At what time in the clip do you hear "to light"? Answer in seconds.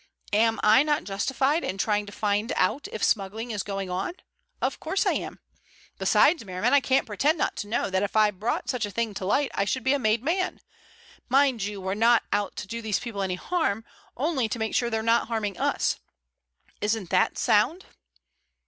9.13-9.51